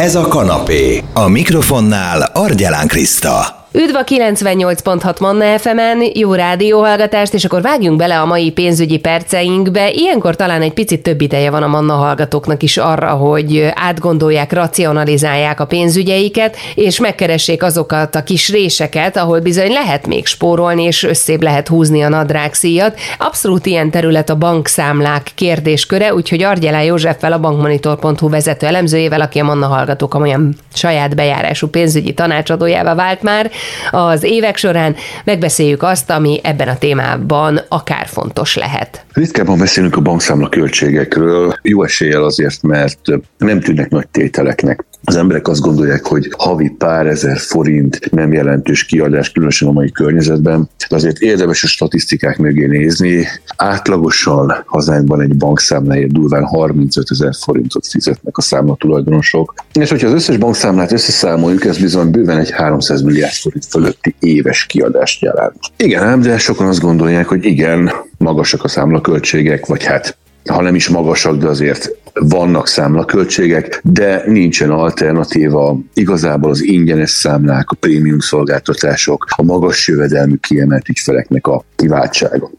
Ez 0.00 0.14
a 0.14 0.28
kanapé. 0.28 1.02
A 1.12 1.28
mikrofonnál 1.28 2.22
Argyelán 2.22 2.86
Kriszta. 2.86 3.63
Üdv 3.76 3.96
a 3.96 4.04
98.6 4.04 5.20
Manna 5.20 5.58
FM-en, 5.58 6.02
jó 6.14 6.34
rádióhallgatást, 6.34 7.34
és 7.34 7.44
akkor 7.44 7.62
vágjunk 7.62 7.96
bele 7.96 8.20
a 8.20 8.24
mai 8.24 8.50
pénzügyi 8.50 8.98
perceinkbe. 8.98 9.90
Ilyenkor 9.90 10.36
talán 10.36 10.62
egy 10.62 10.72
picit 10.72 11.02
több 11.02 11.20
ideje 11.20 11.50
van 11.50 11.62
a 11.62 11.66
Manna 11.66 11.94
hallgatóknak 11.94 12.62
is 12.62 12.76
arra, 12.76 13.08
hogy 13.10 13.68
átgondolják, 13.74 14.52
racionalizálják 14.52 15.60
a 15.60 15.66
pénzügyeiket, 15.66 16.56
és 16.74 17.00
megkeressék 17.00 17.62
azokat 17.62 18.14
a 18.14 18.22
kis 18.22 18.48
réseket, 18.48 19.16
ahol 19.16 19.40
bizony 19.40 19.72
lehet 19.72 20.06
még 20.06 20.26
spórolni, 20.26 20.82
és 20.82 21.02
összébb 21.02 21.42
lehet 21.42 21.68
húzni 21.68 22.02
a 22.02 22.08
nadrágszíjat. 22.08 22.98
Abszolút 23.18 23.66
ilyen 23.66 23.90
terület 23.90 24.30
a 24.30 24.36
bankszámlák 24.36 25.30
kérdésköre, 25.34 26.14
úgyhogy 26.14 26.42
Argyelá 26.42 26.82
Józseffel, 26.82 27.32
a 27.32 27.40
bankmonitor.hu 27.40 28.28
vezető 28.28 28.66
elemzőjével, 28.66 29.20
aki 29.20 29.38
a 29.38 29.44
Manna 29.44 29.66
hallgatók 29.66 30.14
olyan 30.14 30.56
saját 30.74 31.14
bejárású 31.14 31.68
pénzügyi 31.68 32.12
tanácsadójává 32.12 32.94
vált 32.94 33.22
már, 33.22 33.50
az 33.90 34.22
évek 34.22 34.56
során 34.56 34.96
megbeszéljük 35.24 35.82
azt, 35.82 36.10
ami 36.10 36.40
ebben 36.42 36.68
a 36.68 36.78
témában 36.78 37.60
akár 37.68 38.06
fontos 38.06 38.56
lehet. 38.56 39.04
Ritkábban 39.12 39.58
beszélünk 39.58 39.96
a 39.96 40.00
bankszámla 40.00 40.48
költségekről, 40.48 41.54
jó 41.62 41.82
eséllyel 41.82 42.24
azért, 42.24 42.62
mert 42.62 42.98
nem 43.38 43.60
tűnnek 43.60 43.90
nagy 43.90 44.08
tételeknek. 44.08 44.84
Az 45.04 45.16
emberek 45.16 45.48
azt 45.48 45.60
gondolják, 45.60 46.06
hogy 46.06 46.32
havi 46.38 46.68
pár 46.78 47.06
ezer 47.06 47.38
forint 47.38 48.10
nem 48.10 48.32
jelentős 48.32 48.84
kiadás, 48.84 49.32
különösen 49.32 49.68
a 49.68 49.72
mai 49.72 49.90
környezetben, 49.90 50.68
de 50.88 50.96
azért 50.96 51.18
érdemes 51.18 51.64
a 51.64 51.66
statisztikák 51.66 52.38
mögé 52.38 52.66
nézni. 52.66 53.26
Átlagosan 53.56 54.62
hazánkban 54.66 55.20
egy 55.20 55.36
bankszámláért 55.36 56.12
durván 56.12 56.44
35 56.44 57.06
ezer 57.10 57.34
forintot 57.44 57.86
fizetnek 57.86 58.36
a 58.36 58.40
számla 58.40 58.76
tulajdonosok. 58.76 59.54
És 59.72 59.90
hogyha 59.90 60.06
az 60.06 60.12
összes 60.12 60.36
bankszámlát 60.36 60.92
összeszámoljuk, 60.92 61.64
ez 61.64 61.78
bizony 61.78 62.10
bőven 62.10 62.38
egy 62.38 62.50
300 62.50 63.02
milliárd 63.02 63.32
forint 63.32 63.64
fölötti 63.64 64.14
éves 64.18 64.66
kiadást 64.66 65.22
jelent. 65.22 65.58
Igen, 65.76 66.20
de 66.20 66.38
sokan 66.38 66.66
azt 66.66 66.80
gondolják, 66.80 67.28
hogy 67.28 67.44
igen, 67.44 67.90
magasak 68.18 68.64
a 68.64 68.68
számlaköltségek, 68.68 69.66
vagy 69.66 69.84
hát 69.84 70.16
ha 70.50 70.62
nem 70.62 70.74
is 70.74 70.88
magasak, 70.88 71.36
de 71.36 71.46
azért 71.46 71.90
vannak 72.12 72.66
számlaköltségek, 72.66 73.80
de 73.84 74.22
nincsen 74.26 74.70
alternatíva. 74.70 75.78
Igazából 75.94 76.50
az 76.50 76.62
ingyenes 76.62 77.10
számlák, 77.10 77.70
a 77.70 77.76
prémium 77.80 78.18
szolgáltatások, 78.18 79.26
a 79.36 79.42
magas 79.42 79.88
jövedelmű 79.88 80.36
kiemelt 80.36 80.88
ügyfeleknek 80.88 81.46
a 81.46 81.64
kiváltsága. 81.76 82.50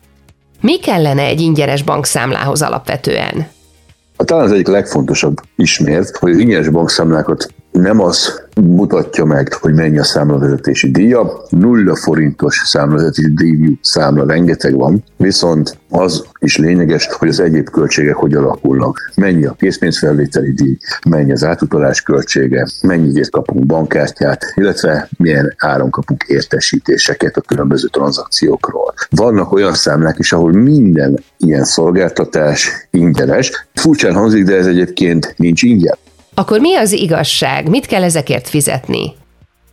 Mi 0.62 0.80
kellene 0.80 1.22
egy 1.22 1.42
ingyenes 1.42 1.84
bankszámlához 1.84 2.62
alapvetően? 2.62 3.54
talán 4.18 4.46
az 4.46 4.52
egyik 4.52 4.68
legfontosabb 4.68 5.42
ismért, 5.56 6.18
hogy 6.18 6.32
az 6.32 6.38
ingyenes 6.38 6.70
bankszámlákat 6.70 7.54
nem 7.72 8.02
az 8.02 8.45
mutatja 8.62 9.26
meg, 9.26 9.54
hogy 9.54 9.74
mennyi 9.74 9.98
a 9.98 10.04
számlavezetési 10.04 10.92
díja. 10.92 11.32
Nulla 11.50 11.96
forintos 11.96 12.62
számlavezetési 12.66 13.34
díjú 13.34 13.74
számla 13.82 14.26
rengeteg 14.26 14.76
van, 14.76 15.04
viszont 15.18 15.78
az 15.90 16.26
is 16.40 16.58
lényeges, 16.58 17.08
hogy 17.12 17.28
az 17.28 17.40
egyéb 17.40 17.70
költségek 17.70 18.16
hogy 18.16 18.34
alakulnak. 18.34 19.12
Mennyi 19.16 19.46
a 19.46 19.56
készpénzfelvételi 19.58 20.52
díj, 20.52 20.78
mennyi 21.10 21.32
az 21.32 21.44
átutalás 21.44 22.02
költsége, 22.02 22.68
mennyit 22.82 23.30
kapunk 23.30 23.66
bankkártyát, 23.66 24.46
illetve 24.56 25.10
milyen 25.18 25.54
áron 25.58 25.90
kapunk 25.90 26.24
értesítéseket 26.28 27.38
a 27.38 27.42
különböző 27.42 27.88
tranzakciókról. 27.88 28.94
Vannak 29.10 29.52
olyan 29.52 29.74
számlák 29.74 30.20
is, 30.20 30.32
ahol 30.32 30.52
minden 30.52 31.20
ilyen 31.38 31.64
szolgáltatás 31.64 32.88
ingyenes. 32.92 33.68
Furcsán 33.74 34.14
hangzik, 34.14 34.44
de 34.44 34.56
ez 34.56 34.68
egyébként 34.68 35.34
nincs 35.38 35.62
ingyen. 35.62 35.96
Akkor 36.38 36.60
mi 36.60 36.76
az 36.76 36.92
igazság? 36.92 37.70
Mit 37.70 37.86
kell 37.86 38.04
ezekért 38.04 38.50
fizetni? 38.50 39.14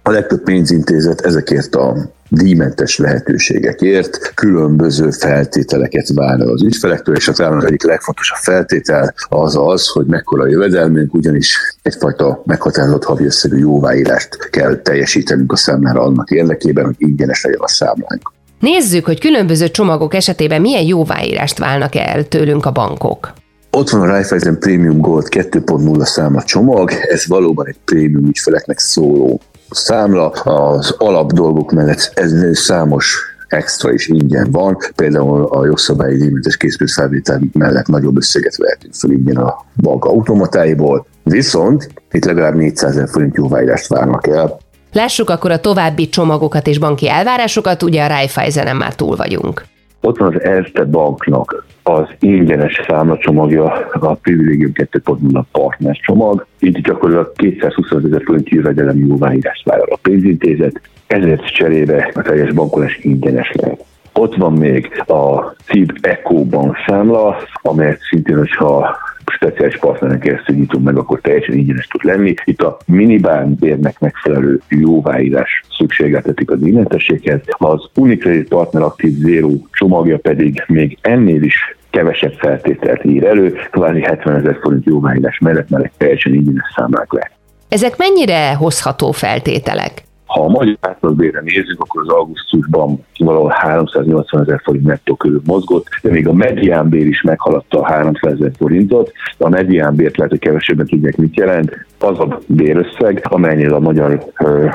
A 0.02 0.10
legtöbb 0.10 0.42
pénzintézet 0.42 1.20
ezekért 1.20 1.74
a 1.74 2.12
díjmentes 2.28 2.98
lehetőségekért 2.98 4.34
különböző 4.34 5.10
feltételeket 5.10 6.08
vár 6.14 6.40
az 6.40 6.62
ügyfelektől, 6.62 7.16
és 7.16 7.24
talán 7.24 7.56
az 7.56 7.64
egyik 7.64 7.82
legfontosabb 7.82 8.38
feltétel 8.38 9.14
az 9.28 9.56
az, 9.56 9.88
hogy 9.88 10.06
mekkora 10.06 10.42
a 10.42 10.48
jövedelmünk, 10.48 11.14
ugyanis 11.14 11.58
egyfajta 11.82 12.42
meghatározott 12.44 13.04
havi 13.04 13.24
összegű 13.24 13.58
jóváírást 13.58 14.48
kell 14.50 14.76
teljesítenünk 14.76 15.52
a 15.52 15.56
számlára 15.56 16.02
annak 16.02 16.30
érdekében, 16.30 16.84
hogy 16.84 16.94
ingyenes 16.98 17.42
legyen 17.42 17.60
a 17.60 17.68
számlánk. 17.68 18.32
Nézzük, 18.60 19.04
hogy 19.04 19.20
különböző 19.20 19.70
csomagok 19.70 20.14
esetében 20.14 20.60
milyen 20.60 20.84
jóváírást 20.84 21.58
válnak 21.58 21.94
el 21.94 22.28
tőlünk 22.28 22.66
a 22.66 22.72
bankok. 22.72 23.32
Ott 23.76 23.90
van 23.90 24.00
a 24.00 24.06
Raiffeisen 24.06 24.58
Premium 24.58 25.00
Gold 25.00 25.26
2.0 25.30 26.04
számla 26.04 26.42
csomag, 26.42 26.90
ez 26.90 27.26
valóban 27.26 27.66
egy 27.66 27.76
prémium 27.84 28.24
ügyfeleknek 28.24 28.78
szóló 28.78 29.40
számla. 29.70 30.28
Az 30.30 30.94
alap 30.98 31.32
dolgok 31.32 31.72
mellett 31.72 32.12
ez 32.14 32.58
számos 32.58 33.16
extra 33.48 33.92
is 33.92 34.08
ingyen 34.08 34.50
van, 34.50 34.76
például 34.96 35.44
a 35.44 35.64
jogszabályi 35.66 36.16
díjmentes 36.16 36.56
készpénzfelvétel 36.56 37.40
mellett 37.52 37.86
nagyobb 37.86 38.16
összeget 38.16 38.56
vehetünk 38.56 38.94
fel 38.94 39.10
ingyen 39.10 39.36
a 39.36 39.64
bank 39.76 40.04
automatáiból, 40.04 41.06
viszont 41.22 41.88
itt 42.10 42.24
legalább 42.24 42.54
400 42.54 42.90
ezer 42.90 43.08
forint 43.08 43.36
jóváírást 43.36 43.88
várnak 43.88 44.26
el. 44.26 44.58
Lássuk 44.92 45.30
akkor 45.30 45.50
a 45.50 45.60
további 45.60 46.08
csomagokat 46.08 46.66
és 46.66 46.78
banki 46.78 47.08
elvárásokat, 47.08 47.82
ugye 47.82 48.04
a 48.04 48.08
Raiffeisenen 48.08 48.76
már 48.76 48.94
túl 48.94 49.16
vagyunk. 49.16 49.64
Ott 50.04 50.18
van 50.18 50.34
az 50.34 50.42
Erste 50.42 50.84
Banknak 50.84 51.64
az 51.82 52.06
ingyenes 52.18 52.80
számlacsomagja, 52.86 53.64
a 53.92 54.14
Privilegium 54.14 54.72
2.0 54.74 55.42
partner 55.52 55.96
csomag. 55.96 56.46
Itt 56.58 56.76
gyakorlatilag 56.78 57.32
225 57.36 58.04
ezer 58.04 58.22
forint 58.24 58.48
jövedelem 58.48 59.06
jóváírást 59.06 59.64
vár 59.64 59.80
a 59.90 59.98
pénzintézet, 60.02 60.80
ezért 61.06 61.54
cserébe 61.54 62.10
a 62.14 62.22
teljes 62.22 62.52
bankolás 62.52 62.98
ingyenes 63.02 63.52
lehet. 63.52 63.84
Ott 64.14 64.34
van 64.34 64.52
még 64.52 65.02
a 65.06 65.54
CIB 65.64 65.98
Eco 66.00 66.44
bank 66.44 66.76
számla, 66.86 67.36
amelyet 67.62 68.00
szintén, 68.10 68.36
hogyha 68.36 68.96
speciális 69.34 69.78
partneren 69.78 70.18
keresztül 70.18 70.56
nyitunk 70.56 70.84
meg, 70.84 70.96
akkor 70.96 71.20
teljesen 71.20 71.54
ingyenes 71.54 71.86
tud 71.86 72.04
lenni. 72.04 72.34
Itt 72.44 72.62
a 72.62 72.76
minibán 72.86 73.54
bérnek 73.54 74.00
megfelelő 74.00 74.60
jóváírás 74.68 75.64
szükségeltetik 75.78 76.50
az 76.50 76.62
illetességhez. 76.62 77.40
Az 77.46 77.88
Unicredit 77.94 78.48
Partner 78.48 78.82
Active 78.82 79.30
Zero 79.30 79.50
csomagja 79.72 80.18
pedig 80.18 80.64
még 80.66 80.98
ennél 81.00 81.42
is 81.42 81.76
kevesebb 81.90 82.32
feltételt 82.32 83.04
ír 83.04 83.24
elő, 83.24 83.54
kvázi 83.70 84.00
70 84.00 84.36
ezer 84.36 84.58
forint 84.62 84.84
jóváírás 84.84 85.38
mellett, 85.38 85.68
mellett 85.68 85.92
teljesen 85.96 86.34
ingyenes 86.34 86.72
számlák 86.76 87.12
le. 87.12 87.30
Ezek 87.68 87.96
mennyire 87.96 88.54
hozható 88.54 89.12
feltételek? 89.12 90.02
Ha 90.32 90.44
a 90.44 90.48
magyar 90.48 90.76
átlagbérre 90.80 91.40
nézzük, 91.40 91.80
akkor 91.80 92.02
az 92.02 92.08
augusztusban 92.08 93.04
valahol 93.18 93.52
380 93.54 94.42
ezer 94.42 94.60
forint 94.64 94.84
nettó 94.84 95.14
körül 95.14 95.40
mozgott, 95.44 95.86
de 96.02 96.10
még 96.10 96.28
a 96.28 96.32
mediánbér 96.32 97.06
is 97.06 97.22
meghaladta 97.22 97.80
a 97.80 97.86
300 97.86 98.32
ezer 98.32 98.50
forintot. 98.58 99.12
A 99.38 99.48
mediánbért 99.48 100.16
lehet, 100.16 100.32
hogy 100.32 100.40
kevesebben 100.40 100.86
tudják, 100.86 101.16
mit 101.16 101.36
jelent. 101.36 101.86
Az 101.98 102.18
a 102.18 102.38
bérösszeg, 102.46 103.26
amelynél 103.28 103.74
a 103.74 103.78
magyar 103.78 104.24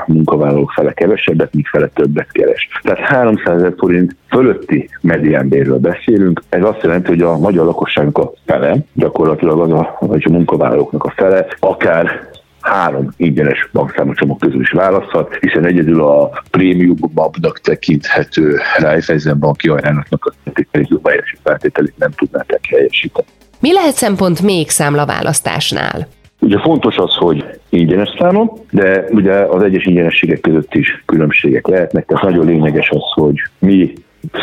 munkavállalók 0.06 0.70
fele 0.70 0.92
kevesebbet, 0.92 1.54
míg 1.54 1.66
fele 1.66 1.86
többet 1.86 2.32
keres. 2.32 2.68
Tehát 2.82 2.98
300 2.98 3.56
ezer 3.56 3.74
forint 3.76 4.16
fölötti 4.28 4.88
mediánbérről 5.00 5.78
beszélünk. 5.78 6.42
Ez 6.48 6.62
azt 6.62 6.82
jelenti, 6.82 7.08
hogy 7.08 7.22
a 7.22 7.38
magyar 7.38 7.64
lakosságnak 7.64 8.18
a 8.18 8.32
fele, 8.46 8.76
gyakorlatilag 8.92 9.60
az 9.60 9.72
a, 9.72 9.96
vagy 10.00 10.24
a 10.26 10.32
munkavállalóknak 10.32 11.04
a 11.04 11.12
fele, 11.16 11.46
akár 11.58 12.36
három 12.68 13.08
ingyenes 13.16 13.68
bankszámlacsomag 13.72 14.38
közül 14.38 14.60
is 14.60 14.70
választhat, 14.70 15.38
hiszen 15.40 15.64
egyedül 15.64 16.02
a 16.02 16.42
prémium 16.50 16.96
babnak 17.14 17.60
tekinthető 17.60 18.58
Raiffeisen 18.78 19.38
banki 19.38 19.68
ajánlatnak 19.68 20.24
a 20.24 20.32
feltételizőbájási 20.44 21.36
feltételét 21.42 21.94
nem 21.98 22.10
tudnátok 22.10 22.60
helyesíteni. 22.68 23.26
Mi 23.60 23.72
lehet 23.72 23.94
szempont 23.94 24.42
még 24.42 24.68
számlaválasztásnál? 24.68 26.08
Ugye 26.40 26.58
fontos 26.60 26.96
az, 26.96 27.14
hogy 27.14 27.44
ingyenes 27.68 28.14
számom, 28.18 28.50
de 28.70 29.04
ugye 29.10 29.32
az 29.32 29.62
egyes 29.62 29.84
ingyenességek 29.84 30.40
között 30.40 30.74
is 30.74 31.02
különbségek 31.06 31.66
lehetnek, 31.66 32.06
tehát 32.06 32.22
nagyon 32.22 32.46
lényeges 32.46 32.90
az, 32.90 33.02
hogy 33.14 33.36
mi 33.58 33.92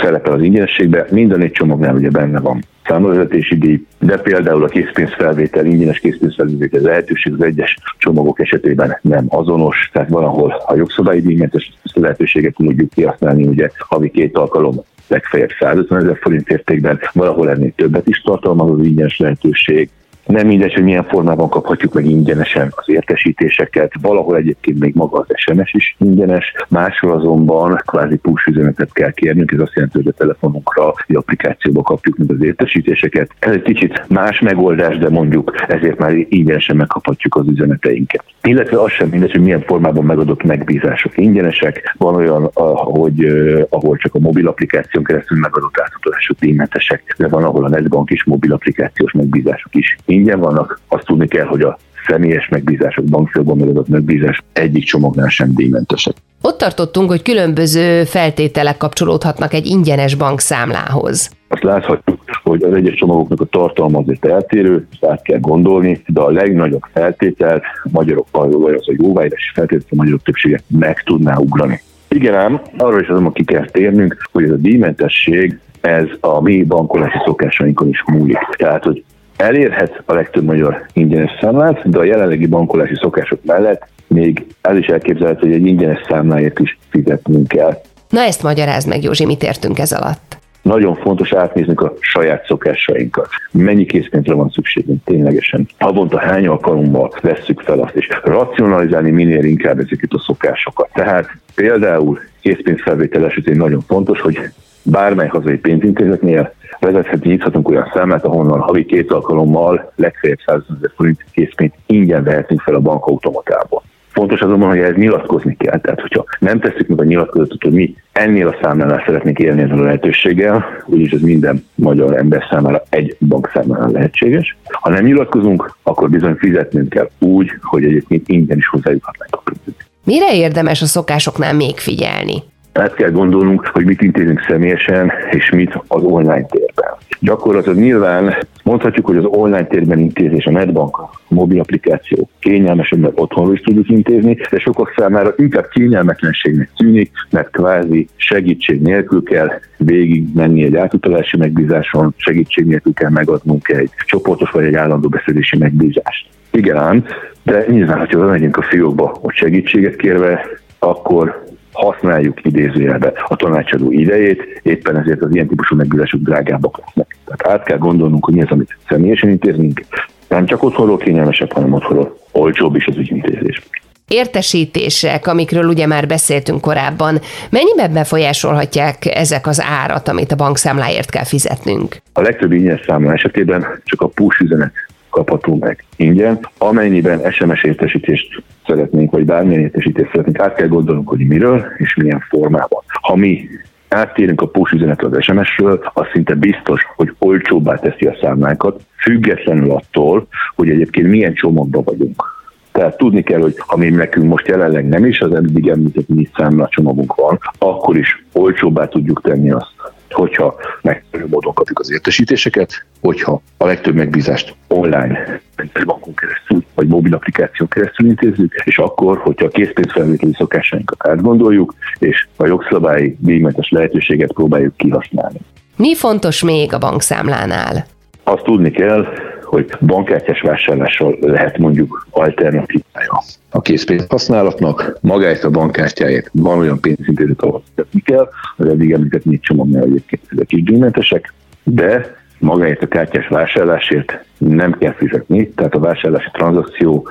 szerepel 0.02 0.34
az 0.34 0.42
ingyenességben, 0.42 1.06
minden 1.12 1.42
egy 1.42 1.52
csomagnál 1.52 1.96
ugye 1.96 2.10
benne 2.10 2.40
van 2.40 2.64
számlavezetési 2.86 3.58
díj, 3.58 3.86
de 4.00 4.18
például 4.18 4.64
a 4.64 4.68
készpénzfelvétel, 4.68 5.66
ingyenes 5.66 6.00
készpénzfelvétel 6.00 6.82
lehetőség 6.82 7.34
az 7.34 7.44
egyes 7.44 7.78
csomagok 7.98 8.40
esetében 8.40 8.98
nem 9.02 9.26
azonos, 9.28 9.90
tehát 9.94 10.10
valahol 10.10 10.64
a 10.66 10.76
jogszabályi 10.76 11.22
díjmentes 11.22 11.74
lehetőséget 11.94 12.56
tudjuk 12.56 12.90
kihasználni, 12.90 13.48
ugye 13.48 13.70
havi 13.78 14.10
két 14.10 14.38
alkalom 14.38 14.76
legfeljebb 15.08 15.50
150 15.60 16.02
ezer 16.02 16.18
forint 16.22 16.50
értékben, 16.50 17.00
valahol 17.14 17.50
ennél 17.50 17.72
többet 17.76 18.08
is 18.08 18.22
tartalmaz 18.22 18.80
az 18.80 18.86
ingyenes 18.86 19.18
lehetőség, 19.18 19.90
Nem 20.26 20.48
mindegy, 20.48 20.74
hogy 20.74 20.84
milyen 20.84 21.04
formában 21.04 21.50
kaphatjuk 21.50 21.94
meg 21.94 22.06
ingyenesen 22.06 22.74
az 22.76 22.90
értesítéseket, 22.90 23.92
valahol 24.02 24.36
egyébként 24.38 24.80
még 24.80 24.96
maga 24.96 25.20
az 25.20 25.26
SMS 25.36 25.74
is 25.74 25.96
ingyenes, 26.00 26.54
máshol 26.70 27.12
azonban 27.12 27.82
kvázi 27.86 28.16
push 28.16 28.48
üzenetet 28.48 28.94
kell 28.94 29.12
kérnünk, 29.12 29.52
ez 29.52 29.60
azt 29.60 29.74
jelenti, 29.74 29.98
hogy 29.98 30.08
a 30.08 30.18
telefonunkra, 30.18 30.94
egy 31.08 31.16
applikációba 31.16 31.82
kapjuk 31.82 32.18
meg 32.18 32.32
az 32.32 32.44
értesítéseket. 32.44 33.32
Ez 33.40 33.54
egy 33.54 33.62
kicsit 33.62 34.06
más 34.08 34.40
megoldás, 34.40 34.98
de 34.98 35.10
mondjuk 35.10 35.54
ezért 35.68 35.98
már 35.98 36.14
ingyenesen 36.30 36.76
megkaphatjuk 36.76 37.36
az 37.36 37.48
üzeneteinket. 37.48 38.24
Illetve 38.44 38.82
az 38.82 38.92
sem 38.92 39.08
mindegy, 39.10 39.32
hogy 39.32 39.42
milyen 39.42 39.62
formában 39.62 40.06
megadott 40.06 40.44
megbízások 40.44 41.18
ingyenesek. 41.18 41.96
Van 41.98 42.16
olyan, 42.16 42.50
hogy 42.54 43.26
ahol 43.70 43.98
csak 43.98 44.16
a 44.16 44.20
mobil 44.20 44.48
applikáción 44.48 45.04
keresztül 45.04 45.40
megadott 45.40 45.80
átutalások 45.80 46.40
díjmentesek, 46.40 47.16
de 47.18 47.28
van, 47.28 47.44
ahol 47.44 47.64
a 47.64 47.70
netbank 47.70 48.10
is 48.10 48.24
mobil 48.24 48.54
applikációs 48.54 49.12
megbízások 49.12 49.76
is 49.76 49.98
ingyen 50.16 50.40
vannak. 50.40 50.80
Azt 50.88 51.06
tudni 51.06 51.28
kell, 51.28 51.46
hogy 51.46 51.62
a 51.62 51.78
személyes 52.08 52.48
megbízások, 52.50 53.06
bankfőben 53.06 53.58
megadott 53.58 53.88
megbízás 53.88 54.44
egyik 54.54 54.84
csomagnál 54.84 55.30
sem 55.30 55.54
díjmentesek. 55.56 56.16
Ott 56.42 56.58
tartottunk, 56.58 57.10
hogy 57.10 57.22
különböző 57.22 58.04
feltételek 58.04 58.78
kapcsolódhatnak 58.78 59.54
egy 59.54 59.66
ingyenes 59.66 60.16
bankszámlához. 60.16 61.30
Azt 61.48 61.64
láthatjuk, 61.64 62.20
hogy 62.44 62.64
az 62.64 62.74
egyes 62.74 62.96
csomagoknak 62.96 63.42
a 63.42 63.46
tartalma 63.46 64.00
azért 64.00 64.26
eltérő, 64.26 64.88
ezt 64.92 65.12
át 65.12 65.22
kell 65.22 65.40
gondolni, 65.40 66.02
de 66.08 66.22
a 66.22 66.32
legnagyobb 66.32 66.84
feltétel 66.94 67.62
a 67.84 67.90
magyarok, 67.92 68.28
vagy 68.32 68.74
az 68.74 68.90
a 68.90 68.94
jóváírás 68.98 69.52
feltétel 69.56 69.88
a 69.90 69.96
magyarok 69.96 70.22
többsége 70.22 70.62
meg 70.68 71.04
tudná 71.04 71.38
ugrani. 71.38 71.82
Igen 72.08 72.36
ám, 72.36 72.62
arról 72.78 73.02
is 73.02 73.08
azonban 73.08 73.34
ki 73.34 73.44
kell 73.44 73.66
térnünk, 73.66 74.30
hogy 74.32 74.44
ez 74.44 74.50
a 74.50 74.56
díjmentesség 74.56 75.60
ez 75.82 76.08
a 76.20 76.42
mi 76.42 76.64
bankolási 76.64 77.18
szokásainkon 77.26 77.90
is 77.90 78.04
múlik. 78.06 78.38
Tehát, 78.58 78.84
hogy 78.84 79.04
elérhet 79.38 80.02
a 80.06 80.14
legtöbb 80.14 80.44
magyar 80.44 80.86
ingyenes 80.94 81.32
számlát, 81.42 81.90
de 81.90 81.98
a 81.98 82.04
jelenlegi 82.04 82.46
bankolási 82.46 82.96
szokások 82.96 83.40
mellett 83.44 83.88
még 84.08 84.46
ez 84.62 84.78
is 84.78 84.88
elképzelhető, 84.88 85.40
hogy 85.40 85.54
egy 85.56 85.66
ingyenes 85.66 86.02
számláért 86.08 86.60
is 86.60 86.78
fizetnünk 86.90 87.48
kell. 87.48 87.82
Na 88.10 88.22
ezt 88.22 88.44
magyarázd 88.44 88.88
meg, 88.88 89.04
Józsi, 89.04 89.26
mit 89.26 89.44
értünk 89.44 89.80
ez 89.80 89.92
alatt? 89.92 90.38
Nagyon 90.62 90.96
fontos 90.96 91.34
átnéznünk 91.34 91.82
a 91.82 91.94
saját 92.00 92.46
szokásainkat. 92.46 93.28
Mennyi 93.52 93.86
készpénzre 93.86 94.34
van 94.34 94.50
szükségünk 94.50 95.04
ténylegesen? 95.04 95.68
Havonta 95.80 96.20
hány 96.20 96.48
alkalommal 96.48 97.12
vesszük 97.22 97.60
fel 97.60 97.80
azt, 97.80 97.96
és 97.96 98.08
racionalizálni 98.24 99.12
minél 99.12 99.44
inkább 99.44 99.80
ezeket 99.80 100.12
a 100.12 100.20
szokásokat. 100.20 100.90
Tehát 100.94 101.28
például 101.56 102.20
készpénzfelvétel 102.42 103.26
esetén 103.26 103.58
nagyon 103.58 103.82
fontos, 103.88 104.22
hogy 104.22 104.40
bármely 104.86 105.28
hazai 105.28 105.58
pénzintézetnél 105.58 106.54
vezethet, 106.80 107.24
nyithatunk 107.24 107.70
olyan 107.70 107.92
számlát, 107.94 108.26
ahonnan 108.26 108.60
havi 108.60 108.86
két 108.86 109.12
alkalommal 109.12 109.92
legfeljebb 109.96 110.40
100 110.46 110.62
ezer 110.78 110.92
forint 110.96 111.26
készpénzt 111.32 111.76
ingyen 111.86 112.24
vehetünk 112.24 112.62
fel 112.62 112.76
a 112.76 112.80
bankautomatából. 112.80 113.84
Fontos 114.12 114.40
azonban, 114.40 114.70
hogy 114.70 114.80
ez 114.80 114.96
nyilatkozni 114.96 115.56
kell. 115.58 115.80
Tehát, 115.80 116.02
hogyha 116.02 116.26
nem 116.40 116.60
tesszük 116.60 116.88
meg 116.88 117.00
a 117.00 117.04
nyilatkozatot, 117.04 117.64
hogy 117.64 117.72
mi 117.72 117.96
ennél 118.12 118.48
a 118.48 118.58
számlánál 118.62 119.04
szeretnénk 119.06 119.40
élni 119.40 119.62
ezzel 119.62 119.80
a 119.80 119.84
lehetőséggel, 119.84 120.66
úgyis 120.86 121.12
ez 121.12 121.22
minden 121.22 121.66
magyar 121.76 122.18
ember 122.18 122.44
számára 122.50 122.84
egy 122.90 123.16
bank 123.20 123.52
számára 123.54 123.88
lehetséges. 123.88 124.58
Ha 124.64 124.90
nem 124.90 125.04
nyilatkozunk, 125.04 125.78
akkor 125.84 126.10
bizony 126.10 126.36
fizetnünk 126.36 126.90
kell 126.90 127.10
úgy, 127.20 127.52
hogy 127.62 127.84
egyébként 127.84 128.28
ingyen 128.30 128.58
is 128.58 128.68
hozzájuthatnánk 128.68 129.36
a 129.36 129.42
pénzünk. 129.44 129.86
Mire 130.04 130.36
érdemes 130.36 130.82
a 130.82 130.86
szokásoknál 130.86 131.54
még 131.54 131.78
figyelni? 131.78 132.44
Át 132.78 132.94
kell 132.94 133.12
gondolnunk, 133.12 133.70
hogy 133.74 133.86
mit 133.86 134.02
intézünk 134.02 134.46
személyesen, 134.48 135.12
és 135.32 135.50
mit 135.50 135.80
az 135.88 136.04
online 136.04 136.46
térben. 136.46 136.94
Gyakorlatilag 137.20 137.78
nyilván 137.78 138.36
mondhatjuk, 138.64 139.06
hogy 139.06 139.18
az 139.18 139.26
online 139.26 139.66
térben 139.66 140.00
intézés, 140.00 140.46
a 140.46 140.52
netbank, 140.52 140.98
a 140.98 141.10
mobil 141.28 141.60
applikáció 141.60 142.30
kényelmesebb, 142.40 143.00
mert 143.00 143.20
otthonról 143.20 143.54
is 143.54 143.62
tudjuk 143.62 143.90
intézni, 143.90 144.38
de 144.50 144.60
sokak 144.60 144.94
számára 144.98 145.34
inkább 145.38 145.68
kényelmetlenségnek 145.68 146.70
tűnik, 146.78 147.12
mert 147.30 147.50
kvázi 147.50 148.08
segítség 148.16 148.82
nélkül 148.82 149.24
kell 149.24 149.52
végig 149.78 150.26
menni 150.34 150.64
egy 150.64 150.76
átutalási 150.76 151.38
megbízáson, 151.38 152.14
segítség 152.18 152.66
nélkül 152.66 152.94
kell 152.94 153.10
megadnunk 153.10 153.68
egy 153.68 153.90
csoportos 154.06 154.50
vagy 154.52 154.66
egy 154.66 154.76
állandó 154.76 155.10
beszélési 155.10 155.58
megbízást. 155.58 156.28
Igen 156.52 156.78
ám, 156.78 157.06
de 157.44 157.66
nyilván, 157.68 158.00
hogyha 158.00 158.26
megyünk 158.26 158.58
a 158.58 158.62
fiókba, 158.62 159.18
hogy 159.22 159.34
segítséget 159.34 159.96
kérve, 159.96 160.46
akkor 160.80 161.44
használjuk 161.76 162.46
idézőjelbe 162.46 163.14
a 163.28 163.36
tanácsadó 163.36 163.92
idejét, 163.92 164.60
éppen 164.64 164.98
ezért 164.98 165.22
az 165.22 165.34
ilyen 165.34 165.48
típusú 165.48 165.76
megbízások 165.76 166.22
drágábbak 166.22 166.80
lesznek. 166.86 167.18
Tehát 167.26 167.60
át 167.60 167.66
kell 167.66 167.78
gondolnunk, 167.78 168.26
hogy 168.26 168.34
mi 168.34 168.42
az, 168.42 168.52
amit 168.52 168.78
személyesen 168.90 169.30
intézünk, 169.30 169.86
nem 170.28 170.46
csak 170.46 170.64
otthonról 170.64 170.98
kényelmesebb, 170.98 171.52
hanem 171.52 171.74
otthonról 171.74 172.18
olcsóbb 172.32 172.76
is 172.76 172.88
az 172.88 172.98
ügyintézés 172.98 173.62
értesítések, 174.08 175.28
amikről 175.28 175.66
ugye 175.68 175.88
már 175.88 176.08
beszéltünk 176.08 176.62
korábban, 176.62 177.20
mennyiben 177.50 177.94
befolyásolhatják 177.94 179.16
ezek 179.16 179.48
az 179.48 179.62
árat, 179.62 180.08
amit 180.08 180.32
a 180.32 180.36
bankszámláért 180.36 181.10
kell 181.10 181.24
fizetnünk? 181.24 181.98
A 182.14 182.22
legtöbb 182.22 182.52
ingyenes 182.52 182.82
számla 182.86 183.14
esetében 183.14 183.66
csak 183.84 184.02
a 184.02 184.08
push 184.08 184.42
üzenet 184.42 184.74
kapható 185.16 185.58
meg 185.60 185.84
ingyen. 185.96 186.40
Amennyiben 186.58 187.32
SMS 187.32 187.64
értesítést 187.64 188.44
szeretnénk, 188.68 189.12
vagy 189.12 189.26
bármilyen 189.26 189.62
értesítést 189.62 190.10
szeretnénk, 190.10 190.40
át 190.40 190.56
kell 190.56 190.68
gondolnunk, 190.68 191.10
hogy 191.10 191.28
miről 191.28 191.66
és 191.78 191.96
milyen 191.96 192.24
formában. 192.30 192.84
Ha 193.02 193.16
mi 193.16 193.50
áttérünk 193.90 194.42
a 194.42 194.48
push 194.48 194.74
üzenetre 194.74 195.08
az 195.08 195.24
SMS-ről, 195.24 195.92
az 195.94 196.06
szinte 196.14 196.34
biztos, 196.34 196.82
hogy 196.96 197.14
olcsóbbá 197.18 197.76
teszi 197.76 198.06
a 198.06 198.18
számlákat, 198.22 198.82
függetlenül 198.98 199.72
attól, 199.72 200.28
hogy 200.56 200.70
egyébként 200.70 201.08
milyen 201.08 201.34
csomagban 201.34 201.84
vagyunk. 201.84 202.24
Tehát 202.72 202.98
tudni 202.98 203.24
kell, 203.24 203.40
hogy 203.40 203.56
ha 203.58 203.78
mi 203.78 203.90
nekünk 203.90 204.28
most 204.28 204.48
jelenleg 204.48 204.88
nem 204.88 205.06
is 205.06 205.20
az 205.20 205.34
eddig 205.34 205.68
említett 205.68 206.08
mi 206.08 206.30
számlacsomagunk 206.36 207.16
van, 207.16 207.40
akkor 207.58 207.98
is 207.98 208.26
olcsóbbá 208.34 208.88
tudjuk 208.88 209.22
tenni 209.22 209.52
azt, 209.52 209.74
hogyha 210.16 210.56
megfelelő 210.82 211.30
módon 211.30 211.54
kapjuk 211.54 211.80
az 211.80 211.92
értesítéseket, 211.92 212.86
hogyha 213.02 213.42
a 213.58 213.66
legtöbb 213.66 213.96
megbízást 213.96 214.56
online, 214.68 215.42
bankon 215.86 216.14
keresztül, 216.16 216.64
vagy 216.76 216.88
mobil 216.88 217.14
applikáción 217.14 217.68
keresztül 217.68 218.08
intézzük, 218.08 218.54
és 218.64 218.78
akkor, 218.78 219.18
hogyha 219.18 219.46
a 219.46 219.50
készpénzfelvételi 219.50 220.34
szokásainkat 220.38 221.08
átgondoljuk, 221.08 221.74
és 222.00 222.28
a 222.36 222.46
jogszabályi 222.46 223.18
díjmentes 223.20 223.70
lehetőséget 223.70 224.34
próbáljuk 224.34 224.78
kihasználni. 224.78 225.40
Mi 225.78 225.96
fontos 225.96 226.44
még 226.44 226.74
a 226.74 226.78
bankszámlánál? 226.78 227.86
Azt 228.24 228.44
tudni 228.44 228.72
kell, 228.72 229.08
hogy 229.46 229.72
bankkártyás 229.82 230.42
vásárlással 230.42 231.18
lehet 231.22 231.58
mondjuk 231.58 232.08
alternatívája 232.10 233.24
a 233.50 233.62
készpénz 233.62 234.06
használatnak, 234.10 234.98
magáért 235.02 235.44
a 235.44 235.50
bankkártyáért 235.50 236.30
van 236.34 236.58
olyan 236.58 236.80
pénzintézet, 236.80 237.42
ahol 237.42 237.64
fizetni 237.70 238.02
kell, 238.02 238.30
az 238.58 238.68
eddig 238.68 238.92
említett 238.92 239.26
négy 239.26 239.40
csomagnál 239.40 239.84
egyébként 239.84 240.22
ezek 240.30 240.52
is 240.52 240.64
díjmentesek, 240.64 241.34
de 241.64 242.16
magáért 242.40 242.82
a 242.82 242.88
kártyás 242.88 243.28
vásárlásért 243.28 244.26
nem 244.38 244.78
kell 244.78 244.94
fizetni, 244.94 245.50
tehát 245.50 245.76
a 245.76 245.80
vásárlási 245.80 246.30
tranzakció 246.32 247.10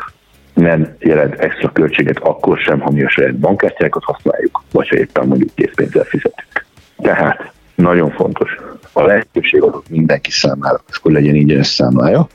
nem 0.54 0.94
jelent 0.98 1.34
extra 1.34 1.72
költséget 1.72 2.18
akkor 2.18 2.58
sem, 2.58 2.80
ha 2.80 2.90
mi 2.90 3.04
a 3.04 3.08
saját 3.08 3.38
bankkártyákat 3.38 4.04
használjuk, 4.04 4.62
vagy 4.72 4.88
ha 4.88 4.96
éppen 4.96 5.26
mondjuk 5.26 5.50
készpénzzel 5.54 6.04
fizetünk. 6.04 6.66
Tehát 6.96 7.52
nagyon 7.74 8.10
fontos. 8.10 8.56
A 8.96 9.02
lehetőség 9.02 9.62
adott 9.62 9.88
mindenki 9.88 10.30
számára, 10.30 10.80
hogy 11.02 11.12
legyen 11.12 11.34
ingyenes 11.34 11.66
számlája. 11.66 12.26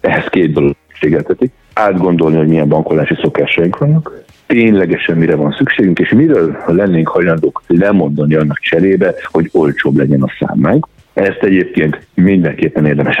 Ehhez 0.00 0.24
két 0.28 0.52
dolog 0.52 0.74
szükségeltetik. 0.88 1.52
Átgondolni, 1.72 2.36
hogy 2.36 2.48
milyen 2.48 2.68
bankolási 2.68 3.14
szokásaink 3.22 3.78
vannak, 3.78 4.24
ténylegesen 4.46 5.16
mire 5.16 5.34
van 5.34 5.54
szükségünk, 5.58 5.98
és 5.98 6.10
miről 6.10 6.56
lennénk 6.66 7.08
hajlandók 7.08 7.62
lemondani 7.66 8.34
annak 8.34 8.58
cserébe, 8.58 9.14
hogy 9.24 9.50
olcsóbb 9.52 9.96
legyen 9.96 10.22
a 10.22 10.32
számlánk. 10.38 10.86
Ezt 11.12 11.42
egyébként 11.42 12.06
mindenképpen 12.14 12.86
érdemes 12.86 13.16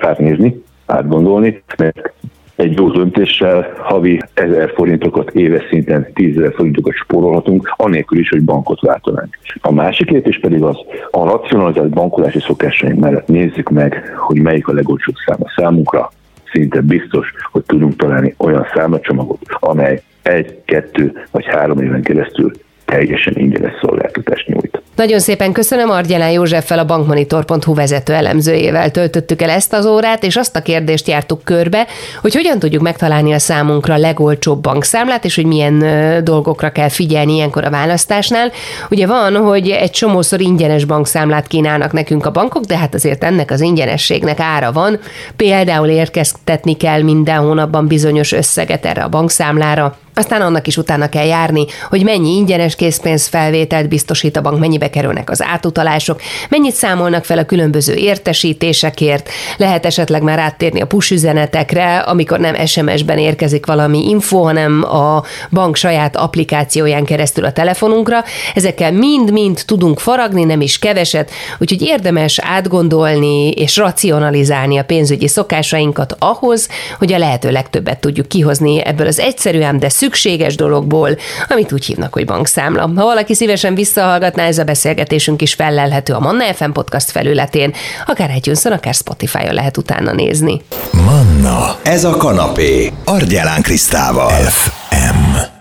átnézni, 0.00 0.62
átgondolni, 0.86 1.62
mert 1.76 2.12
egy 2.60 2.76
jó 2.76 2.88
döntéssel 2.90 3.72
havi 3.78 4.20
1000 4.34 4.72
forintokat 4.74 5.30
éves 5.30 5.66
szinten 5.70 6.12
10 6.14 6.36
ezer 6.36 6.52
forintokat 6.54 6.94
spórolhatunk, 6.94 7.72
anélkül 7.76 8.18
is, 8.18 8.28
hogy 8.28 8.42
bankot 8.42 8.80
váltanánk. 8.80 9.38
A 9.60 9.72
másik 9.72 10.10
lépés 10.10 10.38
pedig 10.38 10.62
az, 10.62 10.76
a 11.10 11.24
racionalizált 11.24 11.90
bankolási 11.90 12.40
szokásaink 12.40 13.00
mellett 13.00 13.26
nézzük 13.26 13.70
meg, 13.70 14.14
hogy 14.16 14.40
melyik 14.40 14.68
a 14.68 14.72
legolcsóbb 14.72 15.14
szám 15.26 15.38
a 15.40 15.52
számunkra, 15.56 16.10
szinte 16.52 16.80
biztos, 16.80 17.32
hogy 17.52 17.62
tudunk 17.66 17.96
találni 17.96 18.34
olyan 18.38 18.66
számlacsomagot, 18.74 19.40
amely 19.48 20.02
egy, 20.22 20.58
kettő 20.64 21.12
vagy 21.30 21.46
három 21.46 21.78
éven 21.78 22.02
keresztül 22.02 22.50
teljesen 22.84 23.36
ingyenes 23.36 23.72
szolgáltatást 23.80 24.46
nyújt. 24.46 24.82
Nagyon 25.00 25.20
szépen 25.20 25.52
köszönöm 25.52 25.90
Argyelán 25.90 26.30
Józseffel, 26.30 26.78
a 26.78 26.84
bankmonitor.hu 26.84 27.74
vezető 27.74 28.12
elemzőjével 28.12 28.90
töltöttük 28.90 29.42
el 29.42 29.50
ezt 29.50 29.72
az 29.72 29.86
órát, 29.86 30.24
és 30.24 30.36
azt 30.36 30.56
a 30.56 30.62
kérdést 30.62 31.08
jártuk 31.08 31.44
körbe, 31.44 31.86
hogy 32.20 32.34
hogyan 32.34 32.58
tudjuk 32.58 32.82
megtalálni 32.82 33.32
a 33.32 33.38
számunkra 33.38 33.96
legolcsóbb 33.96 34.62
bankszámlát, 34.62 35.24
és 35.24 35.34
hogy 35.34 35.44
milyen 35.44 35.84
dolgokra 36.24 36.70
kell 36.70 36.88
figyelni 36.88 37.34
ilyenkor 37.34 37.64
a 37.64 37.70
választásnál. 37.70 38.52
Ugye 38.90 39.06
van, 39.06 39.36
hogy 39.36 39.68
egy 39.68 39.90
csomószor 39.90 40.40
ingyenes 40.40 40.84
bankszámlát 40.84 41.46
kínálnak 41.46 41.92
nekünk 41.92 42.26
a 42.26 42.30
bankok, 42.30 42.64
de 42.64 42.76
hát 42.76 42.94
azért 42.94 43.24
ennek 43.24 43.50
az 43.50 43.60
ingyenességnek 43.60 44.40
ára 44.40 44.72
van. 44.72 44.98
Például 45.36 45.88
érkeztetni 45.88 46.76
kell 46.76 47.02
minden 47.02 47.38
hónapban 47.38 47.86
bizonyos 47.86 48.32
összeget 48.32 48.86
erre 48.86 49.02
a 49.02 49.08
bankszámlára, 49.08 49.98
aztán 50.14 50.40
annak 50.40 50.66
is 50.66 50.76
utána 50.76 51.08
kell 51.08 51.26
járni, 51.26 51.64
hogy 51.88 52.04
mennyi 52.04 52.36
ingyenes 52.36 52.74
készpénzfelvételt 52.74 53.88
biztosít 53.88 54.36
a 54.36 54.40
bank, 54.40 54.58
mennyibe 54.58 54.89
kerülnek 54.90 55.30
az 55.30 55.42
átutalások, 55.42 56.20
mennyit 56.48 56.74
számolnak 56.74 57.24
fel 57.24 57.38
a 57.38 57.44
különböző 57.44 57.94
értesítésekért, 57.94 59.28
lehet 59.56 59.86
esetleg 59.86 60.22
már 60.22 60.38
áttérni 60.38 60.80
a 60.80 60.86
push 60.86 61.12
üzenetekre, 61.12 61.98
amikor 61.98 62.38
nem 62.38 62.66
SMS-ben 62.66 63.18
érkezik 63.18 63.66
valami 63.66 64.08
info, 64.08 64.42
hanem 64.42 64.84
a 64.84 65.22
bank 65.50 65.76
saját 65.76 66.16
applikációján 66.16 67.04
keresztül 67.04 67.44
a 67.44 67.52
telefonunkra. 67.52 68.24
Ezekkel 68.54 68.92
mind-mind 68.92 69.62
tudunk 69.66 69.98
faragni, 69.98 70.44
nem 70.44 70.60
is 70.60 70.78
keveset, 70.78 71.30
úgyhogy 71.58 71.82
érdemes 71.82 72.38
átgondolni 72.38 73.50
és 73.50 73.76
racionalizálni 73.76 74.78
a 74.78 74.84
pénzügyi 74.84 75.28
szokásainkat 75.28 76.16
ahhoz, 76.18 76.68
hogy 76.98 77.12
a 77.12 77.18
lehető 77.18 77.50
legtöbbet 77.50 78.00
tudjuk 78.00 78.28
kihozni 78.28 78.84
ebből 78.84 79.06
az 79.06 79.18
egyszerűen, 79.18 79.78
de 79.78 79.88
szükséges 79.88 80.54
dologból, 80.54 81.16
amit 81.48 81.72
úgy 81.72 81.84
hívnak, 81.84 82.12
hogy 82.12 82.24
bankszámla. 82.24 82.80
Ha 82.80 83.04
valaki 83.04 83.34
szívesen 83.34 83.74
visszahallgatná, 83.74 84.44
ez 84.44 84.58
a 84.58 84.64
beszélgetésünk 84.80 85.42
is 85.42 85.54
fellelhető 85.54 86.12
a 86.12 86.20
Manna 86.20 86.54
FM 86.54 86.70
podcast 86.70 87.10
felületén, 87.10 87.74
akár 88.06 88.30
itunes 88.36 88.64
akár 88.64 88.94
Spotify-on 88.94 89.54
lehet 89.54 89.76
utána 89.76 90.12
nézni. 90.12 90.62
Manna, 90.90 91.76
ez 91.82 92.04
a 92.04 92.16
kanapé, 92.16 92.92
Argyelán 93.04 93.62
Krisztával. 93.62 94.30
FM. 94.30 95.59